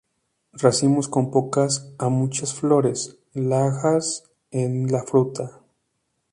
Racimos 0.53 1.07
con 1.07 1.29
pocas 1.29 1.93
a 1.99 2.09
muchas 2.09 2.55
flores, 2.55 3.19
laxas 3.35 4.31
en 4.49 4.91
la 4.91 5.03
fruta. 5.03 5.59